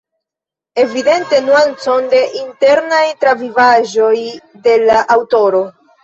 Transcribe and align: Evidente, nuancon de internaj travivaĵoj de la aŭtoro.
Evidente, 0.83 1.41
nuancon 1.49 2.07
de 2.13 2.21
internaj 2.39 3.01
travivaĵoj 3.25 4.15
de 4.69 4.73
la 4.85 4.97
aŭtoro. 5.17 5.61